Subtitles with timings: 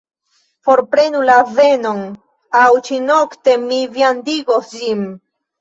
[0.67, 2.01] Forprenu la azenon,
[2.63, 5.07] aŭ ĉi-nokte mi viandigos ĝin.